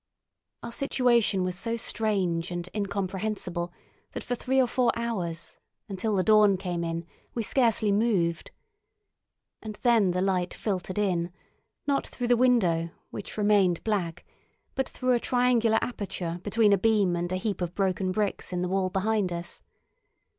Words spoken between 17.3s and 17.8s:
a heap of